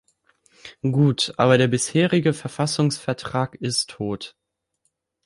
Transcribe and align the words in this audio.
Gut, 0.81 1.31
aber 1.37 1.59
der 1.59 1.67
bisherige 1.67 2.33
Verfassungsvertrag 2.33 3.53
ist 3.53 3.91
tot. 3.91 4.35